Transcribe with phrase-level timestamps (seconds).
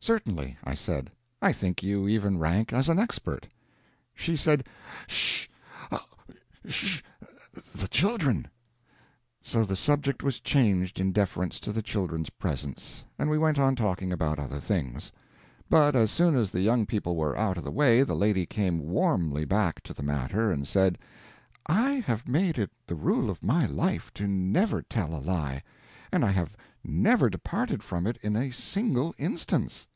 [0.00, 1.10] "Certainly," I said,
[1.42, 3.48] "I think you even rank as an expert."
[4.14, 4.64] She said,
[5.08, 5.48] "'Sh!
[6.64, 7.02] 'sh!
[7.74, 8.46] the children!"
[9.42, 13.74] So the subject was changed in deference to the children's presence, and we went on
[13.74, 15.10] talking about other things.
[15.68, 18.78] But as soon as the young people were out of the way, the lady came
[18.78, 20.98] warmly back to the matter and said,
[21.66, 25.64] "I have made it the rule of my life to never tell a lie;
[26.12, 29.88] and I have never departed from it in a single instance."